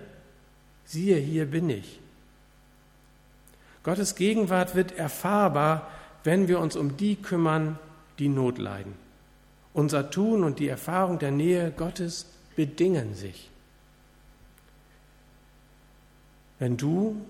siehe, 0.85 1.17
hier 1.17 1.47
bin 1.47 1.71
ich. 1.71 2.01
Gottes 3.83 4.15
Gegenwart 4.15 4.75
wird 4.75 4.93
erfahrbar, 4.93 5.91
wenn 6.25 6.49
wir 6.49 6.59
uns 6.59 6.75
um 6.75 6.97
die 6.97 7.17
kümmern, 7.17 7.79
die 8.19 8.29
Not 8.29 8.59
leiden. 8.59 8.95
Unser 9.75 10.11
Tun 10.11 10.45
und 10.45 10.59
die 10.59 10.69
Erfahrung 10.69 11.19
der 11.19 11.31
Nähe 11.31 11.71
Gottes 11.71 12.27
bedingen 12.57 13.15
sich. 13.15 13.51
Wenn 16.59 16.77
du 16.77 17.21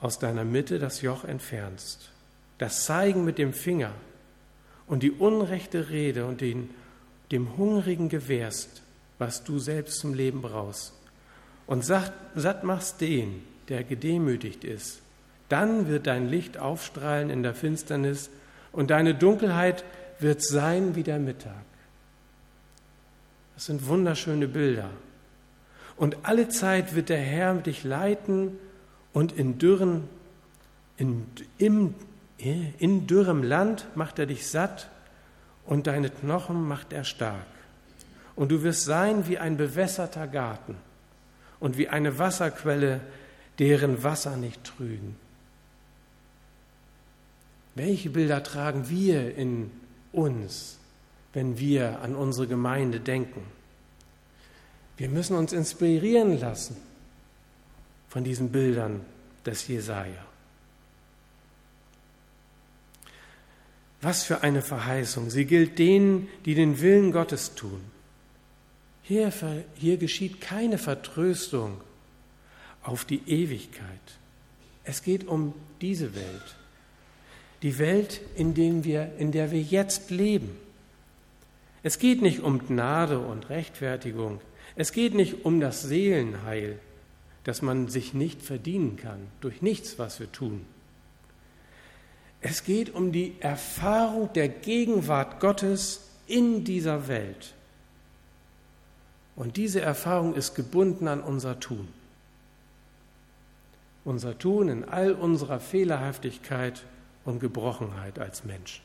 aus 0.00 0.18
deiner 0.18 0.44
Mitte 0.44 0.78
das 0.78 1.02
Joch 1.02 1.24
entfernst, 1.24 2.10
das 2.58 2.84
Zeigen 2.84 3.24
mit 3.24 3.38
dem 3.38 3.52
Finger 3.52 3.92
und 4.86 5.02
die 5.02 5.10
unrechte 5.10 5.90
Rede 5.90 6.26
und 6.26 6.40
den, 6.40 6.70
dem 7.30 7.56
Hungrigen 7.56 8.08
gewährst, 8.08 8.82
was 9.18 9.44
du 9.44 9.58
selbst 9.58 9.98
zum 9.98 10.14
Leben 10.14 10.42
brauchst, 10.42 10.94
und 11.66 11.84
satt, 11.84 12.64
machst 12.64 13.00
den, 13.00 13.42
der 13.68 13.84
gedemütigt 13.84 14.64
ist, 14.64 15.02
dann 15.48 15.88
wird 15.88 16.06
dein 16.06 16.28
Licht 16.28 16.58
aufstrahlen 16.58 17.30
in 17.30 17.42
der 17.42 17.54
Finsternis 17.54 18.30
und 18.72 18.90
deine 18.90 19.14
Dunkelheit 19.14 19.84
wird 20.18 20.42
sein 20.42 20.94
wie 20.94 21.02
der 21.02 21.18
Mittag. 21.18 21.64
Das 23.54 23.66
sind 23.66 23.86
wunderschöne 23.86 24.48
Bilder. 24.48 24.88
Und 25.96 26.16
alle 26.22 26.48
Zeit 26.48 26.94
wird 26.94 27.10
der 27.10 27.20
Herr 27.20 27.54
dich 27.54 27.84
leiten 27.84 28.58
und 29.12 29.32
in 29.32 29.58
dürren, 29.58 30.08
in, 30.96 31.26
im, 31.58 31.94
in 32.38 33.06
dürrem 33.06 33.42
Land 33.42 33.86
macht 33.94 34.18
er 34.18 34.26
dich 34.26 34.48
satt 34.48 34.88
und 35.66 35.86
deine 35.86 36.08
Knochen 36.08 36.66
macht 36.66 36.92
er 36.92 37.04
stark. 37.04 37.46
Und 38.34 38.50
du 38.50 38.62
wirst 38.62 38.84
sein 38.84 39.28
wie 39.28 39.38
ein 39.38 39.58
bewässerter 39.58 40.26
Garten 40.26 40.76
und 41.62 41.78
wie 41.78 41.88
eine 41.88 42.18
Wasserquelle, 42.18 43.00
deren 43.60 44.02
Wasser 44.02 44.36
nicht 44.36 44.64
trügen. 44.64 45.16
Welche 47.76 48.10
Bilder 48.10 48.42
tragen 48.42 48.90
wir 48.90 49.36
in 49.36 49.70
uns, 50.10 50.78
wenn 51.32 51.60
wir 51.60 52.00
an 52.00 52.16
unsere 52.16 52.48
Gemeinde 52.48 52.98
denken? 52.98 53.42
Wir 54.96 55.08
müssen 55.08 55.36
uns 55.36 55.52
inspirieren 55.52 56.40
lassen 56.40 56.76
von 58.08 58.24
diesen 58.24 58.50
Bildern 58.50 59.00
des 59.46 59.68
Jesaja. 59.68 60.26
Was 64.00 64.24
für 64.24 64.42
eine 64.42 64.62
Verheißung. 64.62 65.30
Sie 65.30 65.44
gilt 65.44 65.78
denen, 65.78 66.28
die 66.44 66.56
den 66.56 66.80
Willen 66.80 67.12
Gottes 67.12 67.54
tun. 67.54 67.80
Hier, 69.02 69.32
hier 69.74 69.96
geschieht 69.96 70.40
keine 70.40 70.78
Vertröstung 70.78 71.80
auf 72.82 73.04
die 73.04 73.22
Ewigkeit. 73.26 73.84
Es 74.84 75.02
geht 75.02 75.26
um 75.26 75.54
diese 75.80 76.14
Welt. 76.14 76.56
Die 77.62 77.78
Welt, 77.78 78.20
in, 78.36 78.54
denen 78.54 78.84
wir, 78.84 79.12
in 79.18 79.32
der 79.32 79.50
wir 79.50 79.60
jetzt 79.60 80.10
leben. 80.10 80.56
Es 81.82 81.98
geht 81.98 82.22
nicht 82.22 82.40
um 82.40 82.66
Gnade 82.66 83.18
und 83.18 83.50
Rechtfertigung. 83.50 84.40
Es 84.76 84.92
geht 84.92 85.14
nicht 85.14 85.44
um 85.44 85.60
das 85.60 85.82
Seelenheil, 85.82 86.78
das 87.44 87.62
man 87.62 87.88
sich 87.88 88.14
nicht 88.14 88.42
verdienen 88.42 88.96
kann 88.96 89.20
durch 89.40 89.62
nichts, 89.62 89.98
was 89.98 90.20
wir 90.20 90.30
tun. 90.30 90.64
Es 92.40 92.64
geht 92.64 92.94
um 92.94 93.12
die 93.12 93.34
Erfahrung 93.40 94.32
der 94.32 94.48
Gegenwart 94.48 95.38
Gottes 95.38 96.08
in 96.26 96.64
dieser 96.64 97.06
Welt. 97.06 97.54
Und 99.36 99.56
diese 99.56 99.80
Erfahrung 99.80 100.34
ist 100.34 100.54
gebunden 100.54 101.08
an 101.08 101.20
unser 101.20 101.58
Tun. 101.58 101.88
Unser 104.04 104.38
Tun 104.38 104.68
in 104.68 104.84
all 104.84 105.12
unserer 105.12 105.60
Fehlerhaftigkeit 105.60 106.84
und 107.24 107.40
Gebrochenheit 107.40 108.18
als 108.18 108.44
Mensch. 108.44 108.82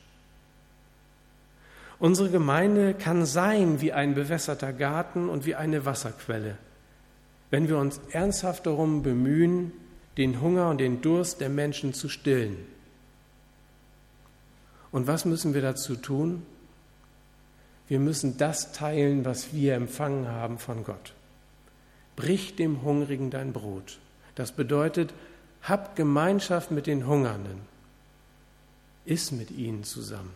Unsere 1.98 2.30
Gemeinde 2.30 2.94
kann 2.94 3.26
sein 3.26 3.80
wie 3.80 3.92
ein 3.92 4.14
bewässerter 4.14 4.72
Garten 4.72 5.28
und 5.28 5.44
wie 5.46 5.56
eine 5.56 5.84
Wasserquelle, 5.84 6.56
wenn 7.50 7.68
wir 7.68 7.78
uns 7.78 8.00
ernsthaft 8.12 8.66
darum 8.66 9.02
bemühen, 9.02 9.72
den 10.16 10.40
Hunger 10.40 10.70
und 10.70 10.78
den 10.78 11.00
Durst 11.00 11.40
der 11.40 11.48
Menschen 11.48 11.94
zu 11.94 12.08
stillen. 12.08 12.56
Und 14.92 15.06
was 15.06 15.24
müssen 15.24 15.54
wir 15.54 15.62
dazu 15.62 15.96
tun? 15.96 16.44
Wir 17.88 17.98
müssen 17.98 18.36
das 18.36 18.72
teilen, 18.72 19.24
was 19.24 19.52
wir 19.52 19.74
empfangen 19.74 20.28
haben 20.28 20.58
von 20.58 20.84
Gott. 20.84 21.14
Brich 22.16 22.56
dem 22.56 22.82
Hungrigen 22.82 23.30
dein 23.30 23.52
Brot. 23.52 23.98
Das 24.34 24.52
bedeutet, 24.52 25.14
hab 25.62 25.96
Gemeinschaft 25.96 26.70
mit 26.70 26.86
den 26.86 27.06
Hungernden. 27.06 27.60
Iss 29.04 29.32
mit 29.32 29.50
ihnen 29.50 29.84
zusammen. 29.84 30.34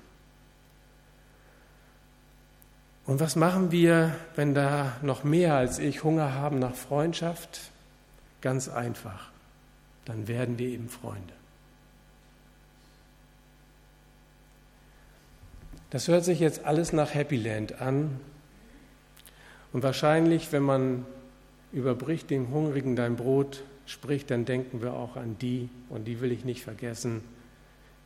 Und 3.05 3.21
was 3.21 3.37
machen 3.37 3.71
wir, 3.71 4.17
wenn 4.37 4.55
da 4.55 4.97
noch 5.03 5.25
mehr 5.25 5.55
als 5.55 5.79
ich 5.79 6.05
Hunger 6.05 6.35
haben 6.35 6.59
nach 6.59 6.75
Freundschaft? 6.75 7.61
Ganz 8.41 8.69
einfach. 8.69 9.31
Dann 10.05 10.29
werden 10.29 10.59
wir 10.59 10.69
eben 10.69 10.89
Freunde. 10.89 11.35
Das 15.93 16.09
hört 16.09 16.25
sich 16.25 16.41
jetzt 16.41 16.65
alles 16.65 16.95
nach 16.95 17.13
Happy 17.13 17.37
Land 17.37 17.83
an. 17.83 18.19
Und 19.75 19.83
wahrscheinlich, 19.83 20.51
wenn 20.51 20.63
man 20.63 21.05
überbricht 21.71 22.31
dem 22.31 22.49
Hungrigen 22.49 22.97
dein 22.97 23.15
Brot 23.15 23.63
spricht, 23.85 24.31
dann 24.31 24.47
denken 24.47 24.81
wir 24.81 24.95
auch 24.95 25.17
an 25.17 25.37
die, 25.39 25.69
und 25.91 26.07
die 26.07 26.23
will 26.23 26.33
ich 26.33 26.47
nicht 26.47 26.65
vergessen, 26.65 27.21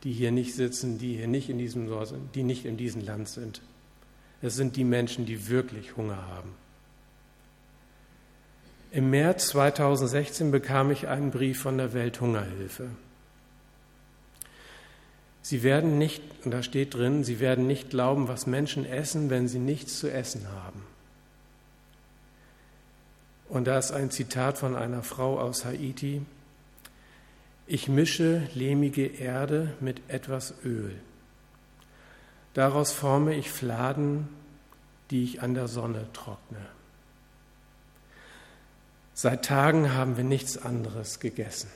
die 0.03 0.11
hier 0.11 0.33
nicht 0.33 0.53
sitzen, 0.53 0.97
die 0.97 1.15
hier 1.15 1.29
nicht 1.29 1.49
in 1.49 1.57
diesem 1.57 1.89
die 2.35 2.43
nicht 2.43 2.65
in 2.65 2.75
diesem 2.75 3.05
Land 3.05 3.29
sind. 3.29 3.61
Es 4.41 4.57
sind 4.57 4.75
die 4.75 4.83
Menschen, 4.83 5.25
die 5.25 5.47
wirklich 5.47 5.95
Hunger 5.95 6.27
haben. 6.27 6.49
Im 8.91 9.09
März 9.11 9.47
2016 9.47 10.51
bekam 10.51 10.91
ich 10.91 11.07
einen 11.07 11.31
Brief 11.31 11.61
von 11.61 11.77
der 11.77 11.93
Welthungerhilfe. 11.93 12.89
Sie 15.41 15.63
werden 15.63 15.97
nicht, 15.97 16.21
und 16.43 16.51
da 16.51 16.61
steht 16.61 16.93
drin, 16.93 17.23
sie 17.23 17.39
werden 17.39 17.67
nicht 17.67 17.89
glauben, 17.89 18.27
was 18.27 18.47
Menschen 18.47 18.85
essen, 18.85 19.29
wenn 19.29 19.47
sie 19.47 19.59
nichts 19.59 19.97
zu 19.99 20.11
essen 20.11 20.45
haben. 20.51 20.83
Und 23.47 23.65
da 23.65 23.77
ist 23.77 23.91
ein 23.91 24.11
Zitat 24.11 24.57
von 24.57 24.75
einer 24.75 25.03
Frau 25.03 25.39
aus 25.39 25.63
Haiti. 25.63 26.21
Ich 27.65 27.87
mische 27.87 28.47
lehmige 28.55 29.05
Erde 29.05 29.73
mit 29.79 30.01
etwas 30.09 30.53
Öl. 30.65 30.93
Daraus 32.53 32.91
forme 32.91 33.33
ich 33.35 33.49
Fladen, 33.49 34.27
die 35.11 35.23
ich 35.23 35.41
an 35.41 35.53
der 35.53 35.69
Sonne 35.69 36.07
trockne. 36.11 36.65
Seit 39.13 39.45
Tagen 39.45 39.93
haben 39.93 40.17
wir 40.17 40.25
nichts 40.25 40.57
anderes 40.57 41.19
gegessen. 41.19 41.69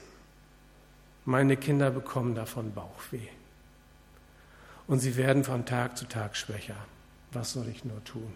Meine 1.23 1.55
Kinder 1.55 1.89
bekommen 1.89 2.35
davon 2.35 2.73
Bauchweh 2.73 3.29
und 4.87 4.99
sie 4.99 5.15
werden 5.15 5.43
von 5.43 5.65
Tag 5.65 5.97
zu 5.97 6.05
Tag 6.05 6.35
schwächer. 6.35 6.75
Was 7.31 7.53
soll 7.53 7.67
ich 7.69 7.85
nur 7.85 8.03
tun? 8.03 8.33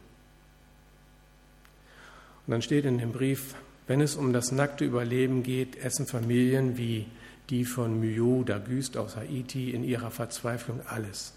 Und 2.47 2.51
dann 2.51 2.61
steht 2.61 2.85
in 2.85 2.97
dem 2.97 3.11
Brief, 3.11 3.55
wenn 3.87 4.01
es 4.01 4.15
um 4.15 4.33
das 4.33 4.51
nackte 4.51 4.85
Überleben 4.85 5.43
geht, 5.43 5.75
essen 5.77 6.07
Familien 6.07 6.77
wie 6.77 7.07
die 7.49 7.65
von 7.65 7.99
Myo 7.99 8.43
Dagüst 8.43 8.97
aus 8.97 9.15
Haiti 9.15 9.71
in 9.71 9.83
ihrer 9.83 10.11
Verzweiflung 10.11 10.81
alles. 10.87 11.33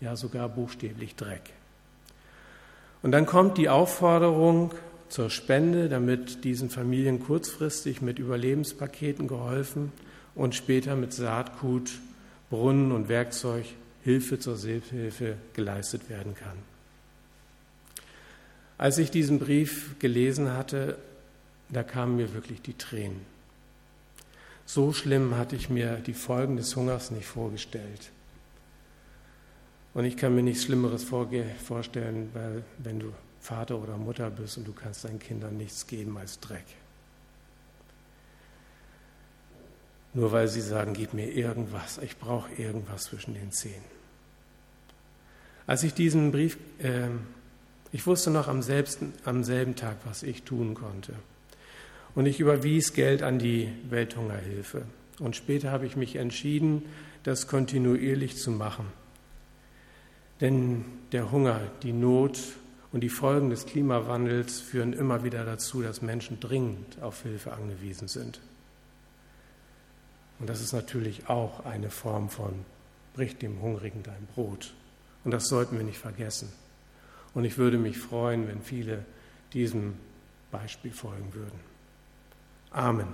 Ja, 0.00 0.16
sogar 0.16 0.48
buchstäblich 0.48 1.16
Dreck. 1.16 1.52
Und 3.02 3.12
dann 3.12 3.26
kommt 3.26 3.58
die 3.58 3.68
Aufforderung 3.68 4.72
zur 5.08 5.30
Spende, 5.30 5.88
damit 5.88 6.44
diesen 6.44 6.70
Familien 6.70 7.20
kurzfristig 7.20 8.00
mit 8.00 8.18
Überlebenspaketen 8.18 9.28
geholfen 9.28 9.92
und 10.34 10.54
später 10.54 10.96
mit 10.96 11.12
Saatgut, 11.12 11.90
Brunnen 12.50 12.92
und 12.92 13.08
Werkzeug 13.08 13.64
Hilfe 14.04 14.38
zur 14.38 14.56
Selbsthilfe 14.56 15.36
geleistet 15.54 16.08
werden 16.08 16.34
kann. 16.34 16.58
Als 18.78 18.98
ich 18.98 19.10
diesen 19.10 19.38
Brief 19.38 19.98
gelesen 19.98 20.52
hatte, 20.52 20.98
da 21.68 21.82
kamen 21.82 22.16
mir 22.16 22.34
wirklich 22.34 22.62
die 22.62 22.76
Tränen. 22.76 23.20
So 24.66 24.92
schlimm 24.92 25.36
hatte 25.36 25.56
ich 25.56 25.70
mir 25.70 25.96
die 25.96 26.14
Folgen 26.14 26.56
des 26.56 26.74
Hungers 26.74 27.10
nicht 27.10 27.26
vorgestellt. 27.26 28.10
Und 29.94 30.04
ich 30.04 30.16
kann 30.16 30.34
mir 30.34 30.42
nichts 30.42 30.64
Schlimmeres 30.64 31.04
vorstellen, 31.04 32.30
weil 32.32 32.64
wenn 32.78 32.98
du 32.98 33.12
Vater 33.40 33.78
oder 33.78 33.96
Mutter 33.96 34.30
bist 34.30 34.56
und 34.56 34.66
du 34.66 34.72
kannst 34.72 35.04
deinen 35.04 35.18
Kindern 35.18 35.56
nichts 35.56 35.86
geben 35.86 36.16
als 36.16 36.40
Dreck. 36.40 36.64
Nur 40.14 40.32
weil 40.32 40.48
sie 40.48 40.60
sagen, 40.60 40.92
gib 40.92 41.14
mir 41.14 41.30
irgendwas, 41.30 41.98
ich 41.98 42.18
brauche 42.18 42.52
irgendwas 42.54 43.04
zwischen 43.04 43.34
den 43.34 43.50
Zähnen. 43.50 43.92
Als 45.66 45.82
ich 45.84 45.94
diesen 45.94 46.32
Brief, 46.32 46.58
äh, 46.78 47.08
ich 47.92 48.06
wusste 48.06 48.30
noch 48.30 48.48
am, 48.48 48.62
selbsten, 48.62 49.12
am 49.24 49.44
selben 49.44 49.76
Tag, 49.76 49.96
was 50.04 50.22
ich 50.22 50.42
tun 50.42 50.74
konnte. 50.74 51.14
Und 52.14 52.26
ich 52.26 52.40
überwies 52.40 52.92
Geld 52.92 53.22
an 53.22 53.38
die 53.38 53.72
Welthungerhilfe. 53.88 54.82
Und 55.18 55.36
später 55.36 55.70
habe 55.70 55.86
ich 55.86 55.96
mich 55.96 56.16
entschieden, 56.16 56.82
das 57.22 57.46
kontinuierlich 57.46 58.36
zu 58.36 58.50
machen. 58.50 58.86
Denn 60.40 60.84
der 61.12 61.30
Hunger, 61.30 61.60
die 61.82 61.92
Not 61.92 62.38
und 62.90 63.00
die 63.00 63.08
Folgen 63.08 63.50
des 63.50 63.64
Klimawandels 63.64 64.60
führen 64.60 64.92
immer 64.92 65.24
wieder 65.24 65.44
dazu, 65.44 65.82
dass 65.82 66.02
Menschen 66.02 66.40
dringend 66.40 67.00
auf 67.00 67.22
Hilfe 67.22 67.52
angewiesen 67.52 68.08
sind. 68.08 68.40
Und 70.42 70.48
das 70.48 70.60
ist 70.60 70.72
natürlich 70.72 71.28
auch 71.28 71.64
eine 71.66 71.88
Form 71.88 72.28
von 72.28 72.64
brich 73.14 73.38
dem 73.38 73.62
Hungrigen 73.62 74.02
dein 74.02 74.26
Brot. 74.34 74.74
Und 75.22 75.30
das 75.30 75.46
sollten 75.46 75.76
wir 75.76 75.84
nicht 75.84 75.98
vergessen. 75.98 76.52
Und 77.32 77.44
ich 77.44 77.58
würde 77.58 77.78
mich 77.78 77.96
freuen, 77.96 78.48
wenn 78.48 78.60
viele 78.60 79.04
diesem 79.52 79.94
Beispiel 80.50 80.90
folgen 80.90 81.32
würden. 81.32 81.60
Amen. 82.72 83.06